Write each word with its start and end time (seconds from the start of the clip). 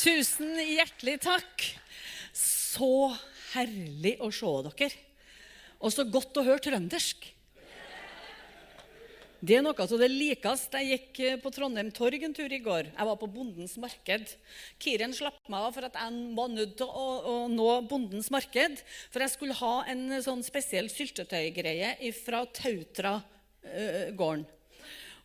Tusen 0.00 0.54
hjertelig 0.56 1.18
takk. 1.20 1.66
Så 2.32 3.10
herlig 3.52 4.14
å 4.24 4.30
se 4.32 4.52
dere. 4.70 4.88
Og 5.80 5.92
så 5.92 6.06
godt 6.08 6.38
å 6.40 6.44
høre 6.46 6.62
trøndersk. 6.64 7.26
Det 9.40 9.56
er 9.56 9.62
noe 9.64 9.76
av 9.76 9.92
det 10.00 10.08
likeste. 10.12 10.80
Jeg 10.84 11.00
gikk 11.00 11.42
på 11.44 11.52
Trondheim 11.52 11.90
Torg 11.96 12.24
en 12.24 12.36
tur 12.36 12.52
i 12.52 12.60
går. 12.64 12.90
Jeg 12.92 13.08
var 13.08 13.16
på 13.20 13.28
Bondens 13.32 13.76
marked. 13.80 14.32
Kiren 14.80 15.16
slapp 15.16 15.40
meg 15.52 15.66
av 15.68 15.76
for 15.76 15.88
at 15.88 15.96
jeg 15.96 16.36
var 16.36 16.48
nødt 16.52 16.74
til 16.80 16.88
å, 16.88 17.06
å, 17.20 17.34
nå 17.52 17.68
Bondens 17.88 18.28
marked. 18.32 18.80
For 19.12 19.24
jeg 19.24 19.32
skulle 19.32 19.56
ha 19.60 19.74
en 19.92 20.16
sånn 20.24 20.44
spesiell 20.44 20.88
syltetøygreie 20.92 22.12
fra 22.20 22.44
Tautra-gården. 22.60 24.48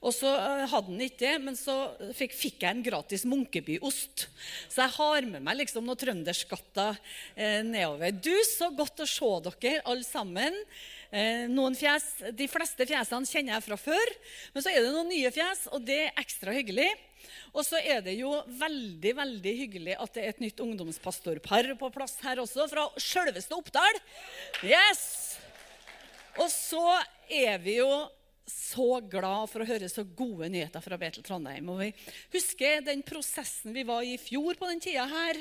Og 0.06 0.14
så 0.14 0.30
eh, 0.30 0.66
hadde 0.70 0.92
han 0.92 1.02
ikke 1.02 1.22
det, 1.24 1.36
men 1.42 1.56
så 1.58 1.76
fikk, 2.14 2.36
fikk 2.38 2.62
jeg 2.62 2.76
en 2.76 2.84
gratis 2.86 3.26
Munkebyost. 3.26 4.28
Så 4.70 4.84
jeg 4.84 4.94
har 5.00 5.30
med 5.32 5.46
meg 5.46 5.58
liksom 5.64 5.88
noen 5.88 6.00
trønderskatter 6.02 7.00
eh, 7.34 7.64
nedover. 7.66 8.14
Du, 8.14 8.34
så 8.46 8.70
godt 8.76 9.02
å 9.02 9.10
se 9.10 9.32
dere 9.48 9.82
alle 9.82 10.06
sammen. 10.06 10.60
Eh, 11.10 11.46
noen 11.50 11.78
fjes, 11.78 12.06
De 12.38 12.48
fleste 12.52 12.86
fjesene 12.86 13.30
kjenner 13.30 13.56
jeg 13.56 13.66
fra 13.66 13.80
før, 13.80 14.14
men 14.54 14.66
så 14.66 14.72
er 14.72 14.84
det 14.84 14.94
noen 14.94 15.10
nye 15.10 15.32
fjes, 15.34 15.66
og 15.74 15.86
det 15.88 16.04
er 16.06 16.22
ekstra 16.22 16.54
hyggelig. 16.54 16.92
Og 17.56 17.64
så 17.66 17.80
er 17.80 18.04
det 18.06 18.18
jo 18.20 18.34
veldig 18.60 19.14
veldig 19.18 19.54
hyggelig 19.58 19.96
at 19.98 20.14
det 20.14 20.22
er 20.22 20.34
et 20.34 20.44
nytt 20.44 20.62
ungdomspastorpar 20.62 21.72
på 21.80 21.90
plass 21.96 22.20
her 22.26 22.42
også, 22.44 22.68
fra 22.70 22.86
sjølveste 23.02 23.58
Oppdal. 23.58 24.02
Yes! 24.68 25.06
Og 26.36 26.52
så 26.52 26.84
er 27.32 27.58
vi 27.64 27.80
jo 27.80 27.90
så 28.50 29.00
glad 29.06 29.52
for 29.52 29.62
å 29.62 29.70
høre 29.70 29.90
så 29.90 30.04
gode 30.18 30.50
nyheter 30.54 30.82
fra 30.84 30.98
Betel 31.02 31.26
Trondheim. 31.26 31.70
Og 31.74 31.82
vi 31.84 31.92
husker 32.34 32.82
den 32.86 33.06
prosessen 33.06 33.74
vi 33.76 33.86
var 33.86 34.06
i 34.06 34.16
i 34.16 34.22
fjor 34.22 34.58
på 34.60 34.70
den 34.70 34.82
tida 34.84 35.06
her. 35.10 35.40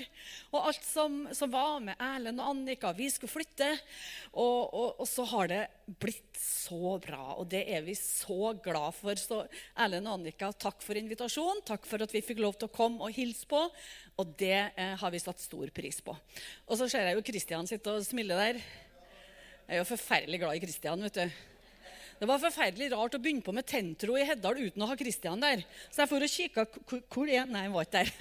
Og 0.53 0.69
alt 0.71 0.85
som, 0.87 1.25
som 1.35 1.53
var 1.53 1.79
med 1.85 2.01
Erlend 2.02 2.43
og 2.43 2.51
Annika. 2.52 2.93
Vi 2.96 3.09
skulle 3.13 3.33
flytte. 3.33 3.71
Og, 4.33 4.74
og, 4.74 5.01
og, 5.02 5.07
så 5.09 5.27
har 5.30 5.51
det 5.51 5.63
blitt 6.01 6.38
så 6.41 6.96
bra, 7.02 7.37
og 7.38 7.46
det 7.52 7.63
er 7.71 7.85
vi 7.87 7.95
så 7.99 8.55
glad 8.65 8.96
for. 8.99 9.18
Så 9.21 9.43
Erlend 9.79 10.11
og 10.11 10.18
Annika, 10.18 10.51
takk 10.66 10.83
for 10.85 10.99
invitasjonen. 10.99 11.65
Takk 11.66 11.87
for 11.89 12.05
at 12.05 12.15
vi 12.15 12.24
fikk 12.24 12.43
lov 12.43 12.59
til 12.59 12.71
å 12.71 12.74
komme 12.74 13.07
og 13.07 13.15
hilse 13.16 13.49
på. 13.51 13.63
Og 14.21 14.37
det 14.39 14.57
eh, 14.74 14.95
har 15.01 15.15
vi 15.15 15.23
satt 15.23 15.43
stor 15.43 15.71
pris 15.74 16.01
på. 16.05 16.15
Og 16.66 16.79
så 16.79 16.91
ser 16.91 17.09
jeg 17.09 17.18
jo 17.18 17.27
Kristian 17.27 17.71
sitte 17.71 17.99
og 17.99 18.07
smile 18.07 18.39
der. 18.39 18.63
Jeg 19.65 19.79
er 19.79 19.80
jo 19.80 19.89
forferdelig 19.89 20.43
glad 20.43 20.59
i 20.59 20.65
Kristian, 20.66 21.05
vet 21.07 21.23
du. 21.23 21.54
Det 22.25 22.29
var 22.30 22.41
forferdelig 22.41 22.87
rart 22.89 23.13
å 23.19 23.19
begynne 23.21 23.45
på 23.45 23.53
med 23.53 23.67
Tentro 23.69 24.15
i 24.17 24.23
Heddal 24.25 24.57
uten 24.57 24.80
å 24.80 24.87
ha 24.89 24.95
Kristian 24.97 25.43
der. 25.43 25.61
Så 25.93 26.01
jeg 26.01 26.09
for 26.09 26.25
og 26.25 26.30
kikka 26.33 26.63
hvor 27.13 27.29
er 27.29 27.43
Nei, 27.45 27.67
han 27.67 27.75
var 27.75 27.85
ikke 27.85 28.01
der. 28.01 28.13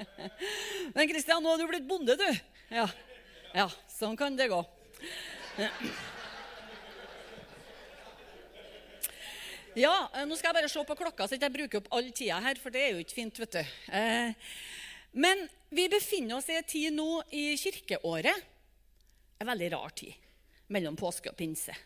Men 0.92 1.08
Kristian, 1.08 1.40
nå 1.40 1.54
har 1.54 1.62
du 1.62 1.70
blitt 1.70 1.86
bonde, 1.88 2.12
du. 2.20 2.26
Ja. 2.68 2.84
ja, 3.56 3.64
sånn 3.88 4.18
kan 4.20 4.34
det 4.36 4.50
gå. 4.52 4.58
Ja, 9.80 9.94
nå 10.28 10.36
skal 10.36 10.50
jeg 10.50 10.58
bare 10.58 10.70
se 10.74 10.82
på 10.90 10.96
klokka, 10.98 11.24
så 11.24 11.38
jeg 11.40 11.54
bruker 11.54 11.80
opp 11.80 11.88
all 11.96 12.10
tida 12.12 12.36
her, 12.44 12.60
for 12.60 12.74
det 12.74 12.82
er 12.82 12.92
jo 12.92 13.06
ikke 13.06 13.16
fint, 13.16 13.40
vet 13.46 13.56
du. 13.56 13.70
Eh, 13.96 14.52
men 15.24 15.46
vi 15.72 15.86
befinner 15.88 16.36
oss 16.36 16.50
i 16.52 16.58
en 16.60 16.68
tid 16.68 16.92
nå 16.98 17.08
i 17.32 17.46
kirkeåret. 17.64 18.44
En 19.40 19.48
veldig 19.54 19.72
rar 19.78 19.96
tid 19.96 20.20
mellom 20.76 21.00
påske 21.00 21.32
og 21.32 21.40
pinse. 21.40 21.78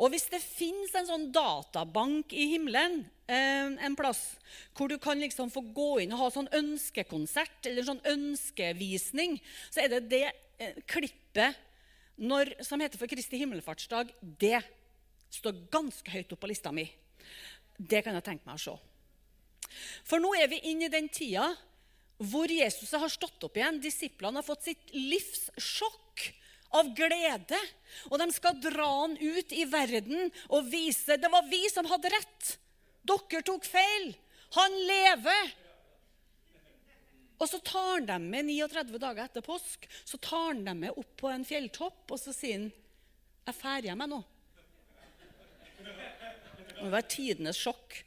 Og 0.00 0.14
hvis 0.14 0.30
det 0.32 0.40
fins 0.40 0.94
en 0.96 1.08
sånn 1.08 1.26
databank 1.34 2.32
i 2.32 2.46
himmelen 2.54 3.02
eh, 3.28 3.68
en 3.84 3.96
plass, 3.98 4.22
hvor 4.76 4.88
du 4.88 4.96
kan 5.02 5.20
liksom 5.20 5.52
få 5.52 5.62
gå 5.76 5.90
inn 6.04 6.14
og 6.16 6.22
ha 6.22 6.28
sånn 6.32 6.48
ønskekonsert 6.56 7.68
eller 7.68 7.84
sånn 7.84 8.00
ønskevisning, 8.08 9.36
så 9.68 9.84
er 9.84 9.92
det 9.92 10.02
det 10.08 10.24
eh, 10.56 10.80
klippet 10.88 11.58
når, 12.20 12.54
som 12.64 12.80
heter 12.80 13.00
for 13.00 13.12
Kristi 13.12 13.40
himmelfartsdag. 13.40 14.14
Det 14.20 14.58
står 15.36 15.66
ganske 15.72 16.16
høyt 16.16 16.32
opp 16.32 16.40
på 16.42 16.50
lista 16.50 16.72
mi. 16.72 16.86
Det 17.76 18.00
kan 18.04 18.16
jeg 18.16 18.26
tenke 18.26 18.48
meg 18.48 18.56
å 18.56 18.64
se. 18.64 18.76
For 20.08 20.20
nå 20.22 20.32
er 20.40 20.48
vi 20.50 20.64
inne 20.72 20.88
i 20.88 20.92
den 20.92 21.12
tida 21.12 21.52
hvor 22.20 22.52
Jesus 22.52 22.90
har 22.92 23.12
stått 23.12 23.44
opp 23.44 23.56
igjen. 23.56 23.80
Disiplene 23.80 24.40
har 24.40 24.48
fått 24.48 24.66
sitt 24.66 24.92
livs 24.96 25.48
sjokk 25.56 26.26
av 26.76 26.90
glede. 26.96 27.58
Og 28.10 28.18
de 28.22 28.28
skal 28.34 28.58
dra 28.62 28.88
han 29.02 29.16
ut 29.18 29.54
i 29.54 29.66
verden 29.68 30.30
og 30.48 30.68
vise 30.70 31.18
det 31.20 31.30
var 31.32 31.48
vi 31.50 31.64
som 31.72 31.88
hadde 31.90 32.12
rett. 32.12 32.52
Dere 33.06 33.42
tok 33.46 33.66
feil. 33.66 34.12
Han 34.58 34.76
lever. 34.90 35.54
Og 37.40 37.48
så 37.48 37.60
tar 37.64 37.94
han 37.94 38.08
dem 38.08 38.28
med 38.32 38.50
39 38.50 39.00
dager 39.00 39.24
etter 39.24 39.44
påsk 39.44 39.86
så 40.04 40.18
tar 40.20 40.50
han 40.50 40.64
dem 40.66 40.82
med 40.84 40.98
opp 41.00 41.14
på 41.22 41.30
en 41.32 41.46
fjelltopp 41.48 42.12
og 42.12 42.20
så 42.20 42.34
sier 42.36 42.58
han, 42.58 42.68
'Jeg 43.46 43.56
drar 43.62 43.82
hjem, 43.88 44.04
nå.' 44.10 44.24
Det 46.80 46.90
var 46.92 47.02
tidenes 47.02 47.56
sjokk. 47.56 48.04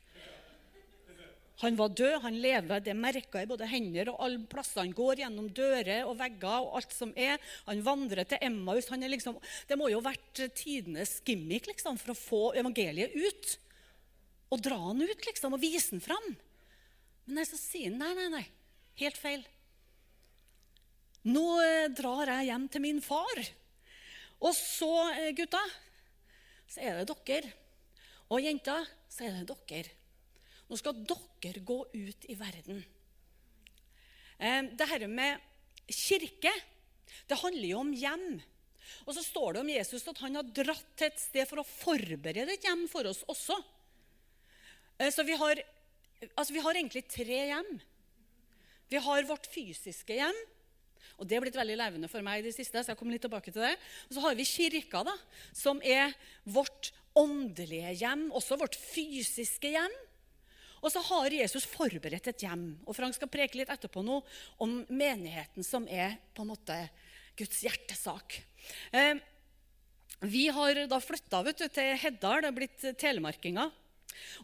Han 1.62 1.76
var 1.78 1.94
død, 1.94 2.16
han 2.24 2.40
lever. 2.42 2.82
Det 2.82 2.96
merker 2.98 3.44
i 3.44 3.50
både 3.50 3.68
hender 3.70 4.10
og 4.12 4.24
alle 4.26 4.42
plasser. 4.50 4.82
Han 4.82 4.96
går 4.98 5.22
gjennom 5.22 5.52
dører 5.54 6.08
og 6.08 6.18
vegger 6.20 6.66
og 6.66 6.80
alt 6.80 6.96
som 6.96 7.14
er. 7.16 7.38
Han 7.68 7.84
vandrer 7.86 8.26
til 8.28 8.42
Emmaus. 8.42 8.90
Liksom, 8.90 9.38
det 9.70 9.78
må 9.78 9.92
jo 9.92 10.02
ha 10.02 10.10
vært 10.10 10.42
tidenes 10.58 11.20
gimmick 11.28 11.70
liksom, 11.70 12.00
for 12.02 12.16
å 12.16 12.18
få 12.18 12.42
evangeliet 12.60 13.14
ut. 13.14 13.54
Og 14.54 14.66
dra 14.66 14.80
han 14.90 15.06
ut 15.06 15.30
liksom, 15.30 15.54
og 15.56 15.62
vise 15.62 15.94
han 15.94 16.04
fram. 16.04 16.34
Men 17.30 17.48
så 17.48 17.60
sier 17.60 17.94
han 17.94 18.02
nei, 18.02 18.14
nei, 18.18 18.30
nei. 18.34 18.46
Helt 19.00 19.18
feil. 19.18 19.46
Nå 21.24 21.46
eh, 21.64 21.90
drar 21.96 22.28
jeg 22.34 22.50
hjem 22.50 22.68
til 22.70 22.84
min 22.84 23.02
far. 23.02 23.46
Og 24.44 24.52
så, 24.58 24.92
eh, 25.22 25.32
gutta, 25.38 25.62
så 26.68 26.82
er 26.84 27.00
det 27.00 27.16
dere. 27.28 27.54
Og 28.34 28.42
jenter, 28.44 28.90
så 29.08 29.30
er 29.30 29.44
det 29.46 29.56
dere. 29.70 30.00
Nå 30.74 30.80
skal 30.82 31.04
dere 31.06 31.62
gå 31.62 31.76
ut 31.94 32.26
i 32.34 32.34
verden. 32.34 32.80
Det 34.42 34.78
Dette 34.82 35.08
med 35.08 35.38
kirke 35.86 36.50
det 37.30 37.38
handler 37.38 37.68
jo 37.70 37.82
om 37.84 37.92
hjem. 37.94 38.42
Og 39.06 39.14
så 39.16 39.22
står 39.22 39.54
det 39.54 39.62
om 39.62 39.72
Jesus 39.72 40.08
at 40.10 40.22
han 40.24 40.40
har 40.40 40.50
dratt 40.50 40.96
til 40.98 41.12
et 41.12 41.22
sted 41.22 41.46
for 41.50 41.62
å 41.62 41.68
forberede 41.68 42.56
et 42.56 42.66
hjem 42.66 42.88
for 42.92 43.06
oss 43.10 43.22
også. 43.30 43.58
Eh, 44.98 45.12
så 45.14 45.26
vi 45.28 45.38
har, 45.40 45.62
altså 46.34 46.56
vi 46.56 46.64
har 46.64 46.80
egentlig 46.80 47.06
tre 47.12 47.40
hjem. 47.52 47.72
Vi 48.90 49.02
har 49.06 49.30
vårt 49.30 49.48
fysiske 49.52 50.18
hjem. 50.20 50.42
Og 51.22 51.28
Det 51.30 51.38
er 51.38 51.44
blitt 51.44 51.58
veldig 51.58 51.78
levende 51.78 52.10
for 52.10 52.26
meg 52.26 52.42
i 52.42 52.48
det 52.48 52.56
siste. 52.56 52.82
så 52.82 52.92
jeg 52.92 52.98
kommer 52.98 53.14
litt 53.14 53.24
tilbake 53.24 53.52
til 53.52 53.62
det. 53.62 53.76
Og 54.10 54.18
Så 54.18 54.24
har 54.26 54.36
vi 54.36 54.50
kirka, 54.50 55.04
da, 55.06 55.14
som 55.54 55.82
er 55.86 56.16
vårt 56.44 56.92
åndelige 57.14 57.94
hjem, 58.02 58.32
også 58.34 58.58
vårt 58.58 58.76
fysiske 58.76 59.70
hjem. 59.76 59.94
Og 60.84 60.92
så 60.92 61.02
har 61.08 61.32
Jesus 61.32 61.66
forberedt 61.70 62.28
et 62.28 62.44
hjem. 62.44 62.66
Og 62.84 62.96
Frank 62.98 63.16
skal 63.16 63.32
preke 63.32 63.60
litt 63.60 63.72
etterpå 63.72 64.04
nå 64.04 64.20
om 64.64 64.82
menigheten, 64.92 65.64
som 65.64 65.88
er 65.88 66.18
på 66.36 66.44
en 66.44 66.52
måte 66.52 66.78
Guds 67.40 67.64
hjertesak. 67.64 68.42
Eh, 68.92 69.16
vi 70.28 70.48
har 70.54 70.84
da 70.92 71.00
flytta 71.04 71.42
til 71.56 71.96
Heddal, 72.00 72.44
det 72.44 72.52
er 72.52 72.58
blitt 72.60 72.86
telemarkinger. 73.00 73.72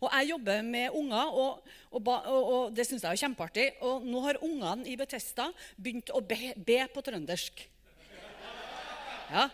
Og 0.01 0.07
Jeg 0.11 0.29
jobber 0.31 0.63
med 0.65 0.95
unger, 0.97 1.35
og, 1.43 1.67
og, 1.91 2.07
og, 2.07 2.39
og 2.39 2.75
det 2.75 2.87
syns 2.87 3.03
jeg 3.05 3.11
er 3.11 3.21
kjempeartig. 3.23 3.67
Og 3.85 4.07
nå 4.07 4.23
har 4.25 4.41
ungene 4.45 4.87
i 4.89 4.97
Betesta 4.99 5.49
begynt 5.77 6.11
å 6.15 6.23
be, 6.25 6.53
be 6.55 6.79
på 6.93 7.03
trøndersk. 7.05 7.67
Ja, 9.29 9.45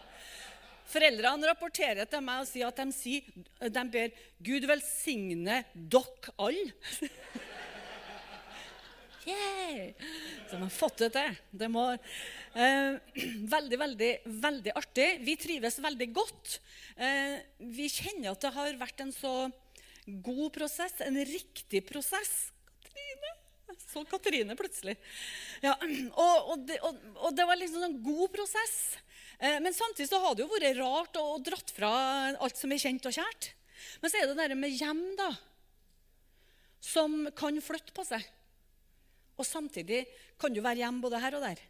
Foreldrene 0.90 1.50
rapporterer 1.50 2.08
til 2.10 2.24
meg 2.26 2.44
og 2.44 2.50
sier 2.50 2.70
at 2.70 2.80
de, 2.80 2.96
sier, 2.96 3.28
de 3.60 3.84
ber 3.92 4.14
Gud 4.46 4.68
velsigne 4.70 5.64
dere 5.74 6.36
alle. 6.38 6.72
yeah. 9.30 9.92
Så 10.46 10.56
de 10.56 10.62
har 10.62 10.74
fått 10.74 11.04
det 11.04 11.12
til. 11.16 11.38
Det 11.64 11.70
må, 11.74 11.86
eh, 11.92 13.22
veldig, 13.56 13.82
veldig, 13.82 14.12
veldig 14.46 14.76
artig. 14.78 15.10
Vi 15.26 15.38
trives 15.42 15.80
veldig 15.84 16.10
godt. 16.16 16.58
Eh, 16.96 17.38
vi 17.76 17.90
kjenner 17.92 18.34
at 18.34 18.46
det 18.46 18.56
har 18.56 18.82
vært 18.82 19.06
en 19.06 19.14
så 19.16 19.36
god 20.06 20.52
prosess, 20.54 21.00
en 21.02 21.18
riktig 21.26 21.82
prosess. 21.88 22.52
Katrine. 22.86 23.34
Så 23.90 24.06
Katrine 24.10 24.58
plutselig. 24.58 24.96
Ja, 25.66 25.74
og, 26.26 26.54
og, 26.54 26.68
det, 26.70 26.80
og, 26.86 27.02
og, 27.18 27.34
det, 27.36 27.48
var 27.50 27.60
liksom 27.60 27.88
en 27.88 27.98
god 28.06 28.30
prosess. 28.36 28.78
Eh, 29.40 29.60
men 29.64 29.76
samtidig 29.76 30.10
så 30.10 30.22
har 30.24 30.36
det 30.36 30.46
jo 30.46 30.52
vært 30.52 30.80
rart 30.80 31.20
å 31.20 31.26
dratt 31.44 31.74
fra 31.76 31.92
alt 32.34 32.60
som 32.60 32.72
er 32.72 32.82
kjent 32.82 33.08
og 33.10 33.16
kjært. 33.18 33.52
Men 34.02 34.12
så 34.12 34.22
er 34.22 34.32
det 34.32 34.48
det 34.50 34.58
med 34.60 34.74
hjem, 34.74 35.04
da, 35.20 35.30
som 36.84 37.26
kan 37.38 37.60
flytte 37.64 37.96
på 37.96 38.06
seg. 38.08 38.24
Og 39.36 39.48
samtidig 39.48 40.06
kan 40.40 40.54
du 40.56 40.62
være 40.64 40.86
hjem 40.86 41.02
både 41.04 41.22
her 41.24 41.38
og 41.38 41.44
der. 41.44 41.64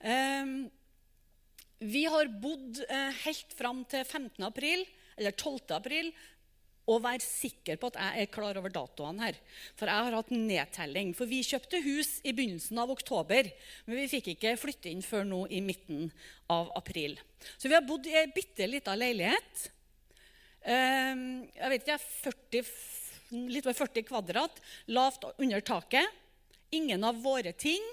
Eh, 0.00 0.54
vi 1.80 2.04
har 2.12 2.32
bodd 2.40 2.82
eh, 2.88 3.22
helt 3.24 3.54
fram 3.56 3.84
til 3.88 4.04
15. 4.04 4.44
april, 4.44 4.84
eller 5.20 5.36
12. 5.36 5.76
april 5.76 6.12
å 6.88 6.96
være 7.02 7.22
sikker 7.22 7.78
på 7.80 7.90
at 7.90 7.98
jeg 8.00 8.24
er 8.24 8.30
klar 8.32 8.58
over 8.58 8.72
datoene 8.72 9.26
her. 9.26 9.38
For 9.78 9.90
jeg 9.90 10.06
har 10.06 10.16
hatt 10.16 10.32
nedtelling. 10.34 11.12
For 11.16 11.28
vi 11.30 11.42
kjøpte 11.46 11.82
hus 11.84 12.12
i 12.24 12.34
begynnelsen 12.36 12.80
av 12.82 12.92
oktober, 12.94 13.50
men 13.86 14.00
vi 14.00 14.08
fikk 14.10 14.32
ikke 14.34 14.56
flytte 14.60 14.90
inn 14.90 15.04
før 15.04 15.26
nå 15.28 15.42
i 15.52 15.60
midten 15.64 16.08
av 16.50 16.72
april. 16.78 17.18
Så 17.56 17.68
vi 17.68 17.76
har 17.76 17.86
bodd 17.86 18.08
i 18.08 18.16
ei 18.20 18.26
bitte 18.34 18.68
lita 18.68 18.96
leilighet. 18.98 19.66
Ehm, 20.68 21.44
jeg 21.56 21.74
vet 21.74 21.86
ikke, 21.86 22.00
40, 22.26 22.72
litt 23.54 23.68
over 23.68 23.78
40 23.78 24.08
kvadrat, 24.08 24.62
lavt 24.92 25.28
under 25.36 25.64
taket. 25.64 26.18
Ingen 26.74 27.04
av 27.06 27.20
våre 27.22 27.52
ting. 27.52 27.84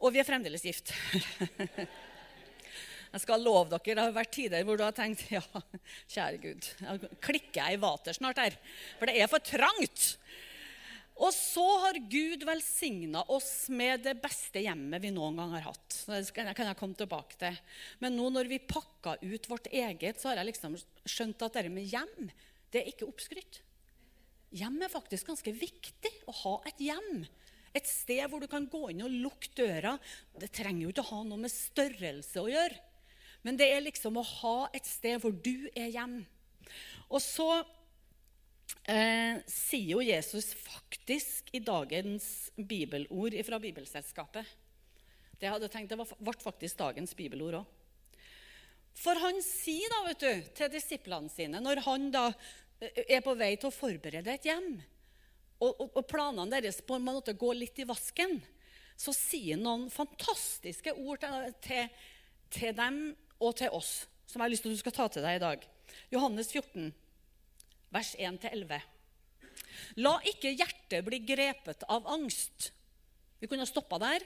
Og 0.00 0.14
vi 0.14 0.22
er 0.22 0.28
fremdeles 0.28 0.64
gift. 0.64 0.94
Jeg 3.10 3.24
skal 3.24 3.42
love 3.42 3.72
dere, 3.72 3.96
Det 3.96 4.04
har 4.04 4.14
vært 4.14 4.34
tider 4.34 4.66
hvor 4.66 4.78
du 4.78 4.84
har 4.86 4.94
tenkt 4.94 5.26
ja, 5.34 5.42
kjære 6.12 6.40
Gud, 6.44 6.70
klikker 7.24 7.62
jeg 7.64 7.78
i 7.78 7.82
vater 7.82 8.16
snart 8.16 8.38
her? 8.42 8.56
For 9.00 9.10
det 9.10 9.18
er 9.18 9.30
for 9.30 9.42
trangt. 9.42 10.14
Og 11.20 11.34
så 11.36 11.64
har 11.82 11.98
Gud 12.08 12.46
velsigna 12.48 13.26
oss 13.28 13.68
med 13.68 14.06
det 14.06 14.14
beste 14.22 14.62
hjemmet 14.64 15.02
vi 15.02 15.10
noen 15.12 15.36
gang 15.36 15.50
har 15.58 15.66
hatt. 15.66 15.96
Det 16.08 16.32
kan 16.32 16.48
jeg 16.54 16.78
komme 16.78 16.96
tilbake 16.96 17.36
til. 17.42 17.58
Men 18.00 18.16
nå 18.16 18.30
når 18.32 18.48
vi 18.48 18.62
pakka 18.62 19.18
ut 19.20 19.50
vårt 19.50 19.68
eget, 19.68 20.20
så 20.20 20.30
har 20.30 20.40
jeg 20.40 20.52
liksom 20.54 20.78
skjønt 21.04 21.44
at 21.44 21.58
det 21.58 21.74
med 21.74 21.90
hjem, 21.90 22.30
det 22.72 22.80
er 22.80 22.88
ikke 22.88 23.10
oppskrytt. 23.10 23.60
Hjem 24.56 24.80
er 24.82 24.90
faktisk 24.90 25.28
ganske 25.28 25.52
viktig 25.54 26.14
å 26.30 26.34
ha 26.40 26.54
et 26.70 26.80
hjem. 26.82 27.26
Et 27.76 27.86
sted 27.86 28.24
hvor 28.30 28.40
du 28.42 28.48
kan 28.50 28.64
gå 28.70 28.88
inn 28.90 29.04
og 29.04 29.12
lukke 29.12 29.52
døra. 29.60 29.98
Det 30.40 30.48
trenger 30.56 30.86
jo 30.86 30.94
ikke 30.94 31.04
å 31.04 31.10
ha 31.12 31.20
noe 31.28 31.44
med 31.44 31.52
størrelse 31.52 32.40
å 32.40 32.48
gjøre. 32.50 32.86
Men 33.46 33.56
det 33.56 33.70
er 33.72 33.84
liksom 33.84 34.18
å 34.20 34.26
ha 34.26 34.56
et 34.76 34.86
sted 34.88 35.20
hvor 35.22 35.32
du 35.32 35.68
er 35.72 35.88
hjemme. 35.92 36.24
Og 37.10 37.18
så 37.24 37.48
eh, 38.84 39.40
sier 39.50 39.94
jo 39.96 40.04
Jesus 40.04 40.52
faktisk 40.54 41.50
i 41.56 41.62
dagens 41.64 42.50
bibelord 42.54 43.34
fra 43.46 43.58
Bibelselskapet 43.62 44.56
Det 45.40 45.48
jeg 45.48 45.54
hadde 45.56 45.70
tenkt, 45.72 45.90
det 45.90 45.98
ble 45.98 46.36
faktisk 46.38 46.78
dagens 46.78 47.16
bibelord 47.16 47.62
òg. 47.62 47.76
For 49.00 49.16
han 49.22 49.38
sier 49.44 49.88
da, 49.90 50.02
vet 50.08 50.22
du, 50.22 50.48
til 50.58 50.72
disiplene 50.72 51.30
sine, 51.32 51.62
når 51.62 51.82
han 51.86 52.10
da 52.12 52.26
eh, 52.82 53.04
er 53.16 53.24
på 53.24 53.34
vei 53.38 53.54
til 53.56 53.70
å 53.70 53.74
forberede 53.74 54.34
et 54.34 54.48
hjem, 54.50 54.74
og, 55.60 55.72
og, 55.72 55.88
og 56.00 56.06
planene 56.08 56.60
deres 56.60 56.80
på 56.84 56.96
en 56.96 57.06
måte 57.06 57.36
går 57.38 57.58
litt 57.58 57.80
i 57.80 57.88
vasken, 57.88 58.38
så 59.00 59.14
sier 59.16 59.56
han 59.56 59.64
noen 59.64 59.88
fantastiske 59.92 60.92
ord 61.00 61.22
til, 61.22 61.54
til, 61.64 62.06
til 62.52 62.76
dem 62.76 63.00
og 63.40 63.56
til 63.58 63.72
oss, 63.76 64.04
som 64.28 64.38
jeg 64.40 64.46
har 64.46 64.52
lyst 64.52 64.64
til 64.66 64.72
at 64.72 64.78
du 64.78 64.82
skal 64.82 64.96
ta 64.96 65.08
til 65.10 65.24
deg 65.24 65.38
i 65.38 65.42
dag. 65.42 65.64
Johannes 66.12 66.52
14, 66.52 66.90
vers 67.94 68.12
1-11. 68.20 68.80
La 70.04 70.12
ikke 70.28 70.52
hjertet 70.52 71.06
bli 71.06 71.22
grepet 71.26 71.86
av 71.90 72.06
angst. 72.10 72.70
Vi 73.40 73.48
kunne 73.48 73.64
ha 73.64 73.70
stoppa 73.70 73.98
der. 74.02 74.24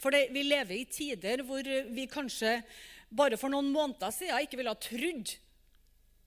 For 0.00 0.12
det, 0.14 0.28
vi 0.32 0.44
lever 0.46 0.76
i 0.76 0.88
tider 0.88 1.42
hvor 1.46 1.64
vi 1.64 2.06
kanskje 2.10 2.60
bare 3.10 3.38
for 3.40 3.52
noen 3.52 3.72
måneder 3.74 4.12
siden 4.14 4.44
ikke 4.44 4.60
ville 4.60 4.72
ha 4.72 4.78
trodd 4.78 5.34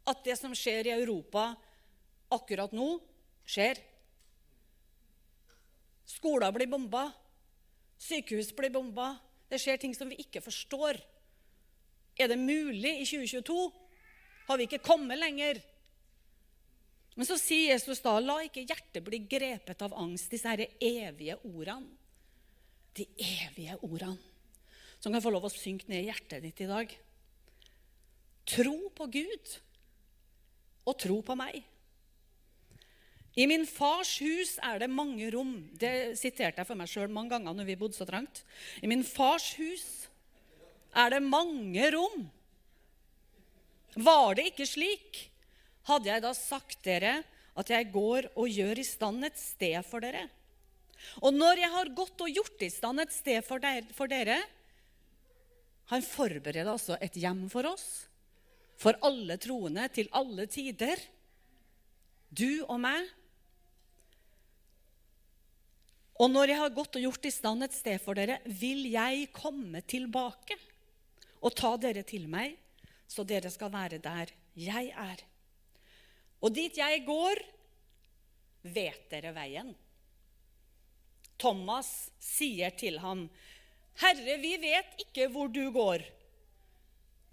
at 0.09 0.25
det 0.25 0.35
som 0.35 0.53
skjer 0.57 0.89
i 0.89 0.95
Europa 0.97 1.53
akkurat 2.33 2.73
nå, 2.75 2.97
skjer. 3.47 3.79
Skoler 6.09 6.51
blir 6.55 6.67
bomba. 6.67 7.07
Sykehus 8.01 8.51
blir 8.57 8.73
bomba. 8.73 9.13
Det 9.47 9.61
skjer 9.61 9.79
ting 9.79 9.93
som 9.95 10.09
vi 10.11 10.19
ikke 10.25 10.41
forstår. 10.43 10.99
Er 12.19 12.29
det 12.29 12.39
mulig 12.39 12.99
i 13.01 13.05
2022? 13.07 13.71
Har 14.47 14.59
vi 14.59 14.67
ikke 14.67 14.83
kommet 14.83 15.19
lenger? 15.19 15.61
Men 17.13 17.29
så 17.29 17.37
sier 17.37 17.73
Jesus 17.73 18.01
da, 18.01 18.15
la 18.19 18.39
ikke 18.43 18.65
hjertet 18.65 19.05
bli 19.05 19.21
grepet 19.29 19.81
av 19.85 19.93
angst, 20.01 20.31
disse 20.33 20.49
her 20.49 20.65
evige 20.81 21.37
ordene. 21.45 21.99
De 22.93 23.07
evige 23.17 23.77
ordene 23.81 24.19
som 25.03 25.11
kan 25.11 25.23
få 25.23 25.33
lov 25.33 25.49
å 25.49 25.51
synke 25.51 25.89
ned 25.91 26.05
i 26.05 26.07
hjertet 26.07 26.45
ditt 26.45 26.61
i 26.63 26.69
dag. 26.69 26.91
Tro 28.47 28.77
på 28.95 29.07
Gud 29.11 29.53
og 30.87 30.95
tro 30.99 31.17
på 31.25 31.35
meg. 31.35 31.57
I 33.35 33.47
min 33.49 33.65
fars 33.67 34.13
hus 34.21 34.55
er 34.63 34.79
det 34.79 34.91
mange 34.93 35.27
rom. 35.33 35.55
Det 35.73 36.15
siterte 36.19 36.61
jeg 36.61 36.69
for 36.69 36.79
meg 36.79 36.91
sjøl 36.91 37.11
mange 37.11 37.33
ganger 37.33 37.57
når 37.57 37.67
vi 37.67 37.77
bodde 37.81 37.97
så 37.97 38.07
trangt. 38.07 38.43
I 38.79 38.87
min 38.87 39.03
fars 39.03 39.49
hus 39.57 40.02
er 40.93 41.15
det 41.15 41.21
mange 41.25 41.89
rom. 41.95 42.25
Var 43.93 44.35
det 44.37 44.49
ikke 44.51 44.67
slik, 44.67 45.19
hadde 45.89 46.09
jeg 46.09 46.23
da 46.23 46.31
sagt 46.37 46.79
dere 46.85 47.19
at 47.59 47.69
jeg 47.69 47.91
går 47.93 48.31
og 48.39 48.49
gjør 48.49 48.81
i 48.81 48.87
stand 48.87 49.25
et 49.27 49.37
sted 49.37 49.77
for 49.85 50.01
dere. 50.03 50.25
Og 51.21 51.35
når 51.35 51.59
jeg 51.61 51.71
har 51.73 51.91
gått 51.97 52.23
og 52.23 52.31
gjort 52.31 52.63
i 52.65 52.71
stand 52.71 53.03
et 53.03 53.13
sted 53.13 53.43
for 53.43 53.59
dere 54.07 54.39
Han 55.91 56.01
forbereder 56.01 56.71
altså 56.71 56.95
et 57.03 57.17
hjem 57.19 57.49
for 57.51 57.67
oss, 57.67 58.07
for 58.79 58.95
alle 59.03 59.35
troende 59.37 59.83
til 59.93 60.07
alle 60.15 60.45
tider. 60.47 60.95
Du 62.31 62.63
og 62.63 62.79
meg. 62.81 63.03
Og 66.23 66.31
når 66.31 66.53
jeg 66.53 66.61
har 66.61 66.73
gått 66.73 66.95
og 66.97 67.03
gjort 67.03 67.27
i 67.27 67.33
stand 67.35 67.67
et 67.67 67.75
sted 67.75 67.99
for 68.01 68.15
dere, 68.17 68.39
vil 68.47 68.87
jeg 68.89 69.27
komme 69.35 69.83
tilbake 69.83 70.55
og 71.43 71.55
ta 71.59 71.75
dere 71.77 72.05
til 72.07 72.29
meg, 72.31 72.55
så 73.07 73.25
dere 73.27 73.51
skal 73.51 73.71
være 73.73 73.99
der 74.03 74.31
jeg 74.55 74.91
er. 74.95 75.23
Og 76.43 76.53
dit 76.55 76.77
jeg 76.77 77.03
går, 77.07 77.41
vet 78.63 79.09
dere 79.11 79.33
veien. 79.35 79.73
Thomas 81.39 82.11
sier 82.19 82.71
til 82.79 82.99
ham, 83.03 83.27
'Herre, 83.99 84.37
vi 84.39 84.57
vet 84.57 84.95
ikke 85.05 85.27
hvor 85.27 85.47
du 85.47 85.71
går.' 85.71 86.05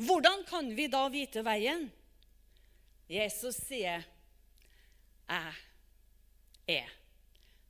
'Hvordan 0.00 0.44
kan 0.46 0.76
vi 0.76 0.86
da 0.86 1.08
vite 1.08 1.44
veien?' 1.44 1.90
Jesus 3.08 3.56
sier, 3.56 4.02
'Jeg 5.28 5.54
er 6.66 6.90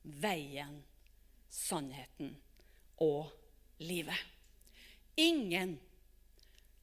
veien, 0.03 0.85
sannheten 1.49 2.37
og 2.97 3.33
livet.' 3.79 4.27
Ingen 5.17 5.81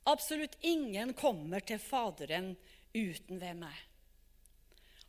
Absolutt 0.07 0.55
ingen 0.63 1.11
kommer 1.17 1.63
til 1.67 1.81
Faderen 1.83 2.53
uten 2.95 3.41
ved 3.41 3.59
meg. 3.59 3.75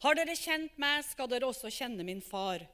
Har 0.03 0.19
dere 0.19 0.35
kjent 0.39 0.75
meg, 0.79 1.05
skal 1.06 1.31
dere 1.31 1.47
også 1.47 1.71
kjenne 1.75 2.06
min 2.06 2.23
far. 2.23 2.65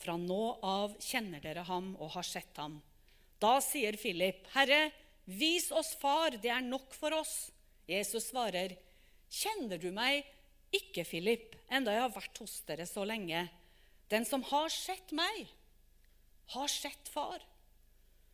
Fra 0.00 0.16
nå 0.16 0.44
av 0.64 0.96
kjenner 1.04 1.42
dere 1.44 1.64
ham 1.68 1.92
og 2.00 2.14
har 2.16 2.24
sett 2.24 2.56
ham. 2.60 2.78
Da 3.40 3.58
sier 3.64 3.96
Philip, 4.00 4.46
Herre, 4.54 4.90
vis 5.24 5.70
oss 5.72 5.94
far, 6.00 6.36
det 6.40 6.52
er 6.52 6.64
nok 6.64 6.92
for 6.96 7.16
oss. 7.16 7.50
Jesus 7.88 8.30
svarer, 8.30 8.76
Kjenner 9.30 9.78
du 9.78 9.92
meg 9.94 10.24
ikke, 10.74 11.04
Philip, 11.06 11.54
enda 11.70 11.92
jeg 11.94 12.02
har 12.02 12.12
vært 12.14 12.40
hos 12.42 12.56
dere 12.66 12.86
så 12.88 13.04
lenge? 13.06 13.44
Den 14.10 14.26
som 14.26 14.42
har 14.48 14.72
sett 14.74 15.12
meg, 15.14 15.46
har 16.56 16.70
sett 16.72 17.08
far. 17.12 17.44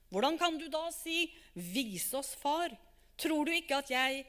Hvordan 0.08 0.38
kan 0.40 0.56
du 0.56 0.70
da 0.72 0.86
si, 0.94 1.26
Vis 1.52 2.08
oss 2.16 2.32
far? 2.40 2.72
Tror 3.16 3.48
du 3.48 3.52
ikke 3.56 3.80
at 3.80 3.90
jeg 3.90 4.24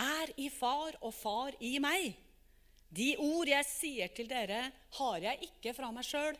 er 0.00 0.32
i 0.40 0.48
far 0.52 0.96
og 1.00 1.12
far 1.14 1.56
i 1.60 1.76
meg? 1.82 2.14
De 2.92 3.14
ord 3.20 3.48
jeg 3.48 3.68
sier 3.68 4.12
til 4.12 4.28
dere, 4.28 4.66
har 4.98 5.18
jeg 5.24 5.48
ikke 5.48 5.72
fra 5.76 5.88
meg 5.92 6.04
sjøl. 6.04 6.36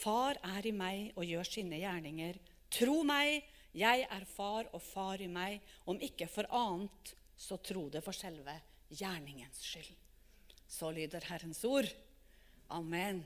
Far 0.00 0.38
er 0.56 0.68
i 0.68 0.72
meg 0.72 1.16
og 1.16 1.26
gjør 1.28 1.48
sine 1.48 1.80
gjerninger. 1.80 2.36
Tro 2.72 3.00
meg, 3.04 3.40
jeg 3.76 4.04
er 4.04 4.26
far 4.28 4.68
og 4.74 4.82
far 4.84 5.20
i 5.20 5.28
meg. 5.30 5.60
Om 5.88 6.00
ikke 6.04 6.28
for 6.30 6.48
annet, 6.56 7.14
så 7.36 7.58
tro 7.64 7.88
det 7.92 8.04
for 8.04 8.16
selve 8.16 8.54
gjerningens 8.90 9.60
skyld. 9.64 9.92
Så 10.70 10.92
lyder 10.94 11.24
Herrens 11.28 11.62
ord. 11.66 11.88
Amen. 12.70 13.24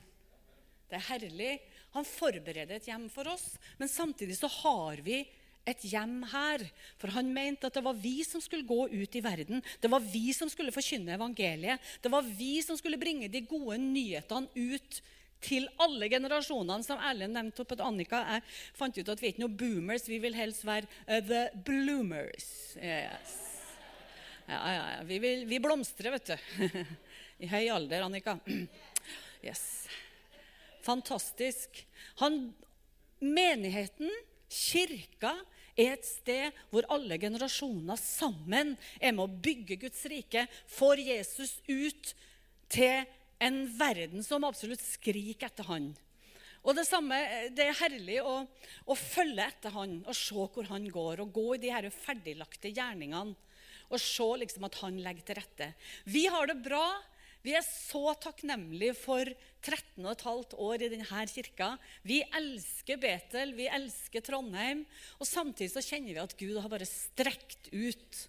Det 0.89 0.97
er 0.97 1.07
herlig. 1.09 1.53
Han 1.95 2.07
forbereder 2.07 2.77
et 2.77 2.87
hjem 2.89 3.07
for 3.13 3.27
oss, 3.29 3.55
men 3.77 3.89
samtidig 3.91 4.37
så 4.37 4.49
har 4.61 5.01
vi 5.05 5.21
et 5.65 5.85
hjem 5.89 6.21
her. 6.31 6.63
For 7.01 7.13
han 7.15 7.31
mente 7.33 7.67
at 7.67 7.75
det 7.77 7.83
var 7.85 7.97
vi 7.97 8.19
som 8.27 8.41
skulle 8.43 8.67
gå 8.67 8.87
ut 8.91 9.17
i 9.17 9.23
verden. 9.25 9.63
Det 9.81 9.91
var 9.91 10.03
vi 10.03 10.29
som 10.37 10.49
skulle 10.51 10.73
forkynne 10.75 11.15
evangeliet. 11.17 11.81
Det 12.01 12.11
var 12.13 12.25
vi 12.25 12.59
som 12.65 12.77
skulle 12.77 13.01
bringe 13.01 13.29
de 13.31 13.43
gode 13.49 13.79
nyhetene 13.81 14.49
ut 14.53 15.01
til 15.45 15.67
alle 15.81 16.09
generasjonene. 16.11 16.85
Som 16.85 17.01
Erlend 17.01 17.37
nevnte 17.37 17.65
opp 17.65 17.73
at 17.75 17.83
Annika, 17.85 18.21
jeg 18.35 18.45
fant 18.77 18.99
ut 18.99 19.11
at 19.11 19.21
vi 19.21 19.29
er 19.29 19.35
ikke 19.35 19.45
noe 19.45 19.57
boomers. 19.61 20.07
Vi 20.09 20.21
vil 20.23 20.37
helst 20.37 20.65
være 20.67 20.89
uh, 21.09 21.19
the 21.25 21.47
bloomers. 21.67 22.49
Yes. 22.77 23.35
Ja, 24.45 24.59
ja, 24.59 24.85
ja. 24.95 25.01
Vi, 25.09 25.19
vil, 25.21 25.47
vi 25.49 25.61
blomstrer, 25.61 26.13
vet 26.13 26.33
du. 26.33 26.85
I 27.43 27.49
høy 27.51 27.63
alder, 27.79 28.07
Annika. 28.07 28.39
Yes. 29.45 29.85
Fantastisk. 30.81 31.83
Han, 32.17 32.47
menigheten, 33.21 34.09
kirka, 34.51 35.35
er 35.75 35.97
et 35.97 36.07
sted 36.07 36.55
hvor 36.71 36.87
alle 36.93 37.17
generasjoner 37.19 37.99
sammen 37.99 38.77
er 39.01 39.11
med 39.11 39.25
å 39.25 39.41
bygge 39.43 39.75
Guds 39.81 40.05
rike, 40.07 40.45
får 40.71 41.01
Jesus 41.03 41.57
ut 41.67 42.13
til 42.71 43.03
en 43.43 43.65
verden 43.75 44.23
som 44.23 44.47
absolutt 44.47 44.83
skriker 44.83 45.49
etter 45.49 45.67
han. 45.67 45.91
Og 46.65 46.73
Det 46.73 46.85
samme, 46.87 47.17
det 47.53 47.67
er 47.67 47.77
herlig 47.77 48.21
å, 48.25 48.39
å 48.89 48.95
følge 48.97 49.43
etter 49.45 49.75
han 49.75 49.99
og 50.01 50.15
se 50.17 50.47
hvor 50.55 50.71
han 50.71 50.87
går, 50.89 51.21
og 51.21 51.35
gå 51.35 51.49
i 51.55 51.61
de 51.61 51.73
her 51.75 51.89
ferdiglagte 51.93 52.71
gjerningene 52.73 53.35
og 53.85 54.01
se 54.01 54.25
liksom 54.41 54.65
at 54.65 54.79
han 54.81 54.95
legger 55.03 55.27
til 55.27 55.37
rette. 55.37 55.67
Vi 56.09 56.25
har 56.31 56.49
det 56.49 56.57
bra. 56.65 56.87
Vi 57.45 57.53
er 57.53 57.65
så 57.65 58.15
takknemlige 58.17 58.95
for 58.97 59.29
13,5 59.61 60.55
år 60.65 60.81
i 60.81 60.89
denne 60.89 61.25
kirka. 61.29 61.75
Vi 62.01 62.23
elsker 62.33 62.97
Betel, 63.01 63.53
vi 63.53 63.67
elsker 63.69 64.23
Trondheim. 64.25 64.81
Og 65.19 65.29
samtidig 65.29 65.69
så 65.75 65.83
kjenner 65.85 66.15
vi 66.15 66.23
at 66.23 66.33
Gud 66.39 66.57
har 66.57 66.71
bare 66.73 66.89
strekt 66.89 67.69
ut. 67.69 68.21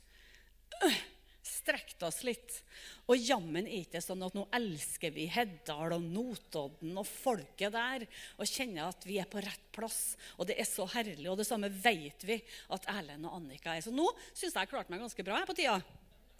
Strekt 1.46 2.02
oss 2.04 2.20
litt. 2.28 2.60
Og 3.08 3.16
jammen 3.16 3.64
er 3.64 3.86
ikke 3.86 4.04
sånn 4.04 4.24
at 4.26 4.36
nå 4.36 4.44
elsker 4.58 5.14
vi 5.14 5.28
Heddal 5.32 5.96
og 5.96 6.04
Notodden 6.04 6.98
og 7.00 7.08
folket 7.08 7.72
der 7.72 8.04
og 8.36 8.50
kjenner 8.50 8.90
at 8.90 9.06
vi 9.08 9.16
er 9.22 9.30
på 9.30 9.40
rett 9.40 9.68
plass. 9.72 10.16
Og 10.36 10.50
det 10.50 10.60
er 10.60 10.68
så 10.68 10.84
herlig. 10.92 11.30
Og 11.32 11.40
det 11.40 11.48
samme 11.48 11.72
vet 11.72 12.26
vi 12.28 12.42
at 12.68 12.90
Erlend 12.92 13.30
og 13.30 13.40
Annika 13.40 13.78
er. 13.78 13.86
Så 13.86 13.94
nå 13.94 14.10
syns 14.34 14.50
jeg 14.50 14.60
jeg 14.60 14.76
klarte 14.76 14.92
meg 14.92 15.06
ganske 15.06 15.24
bra 15.24 15.40
her 15.40 15.48
på 15.48 15.56
tida. 15.56 15.80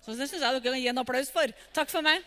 Så 0.05 0.15
det 0.15 0.29
syns 0.31 0.43
jeg 0.43 0.53
dere 0.57 0.63
kan 0.65 0.79
gi 0.79 0.89
en 0.91 1.03
applaus 1.03 1.31
for. 1.35 1.53
Takk 1.77 1.91
for 1.91 2.05
meg. 2.07 2.25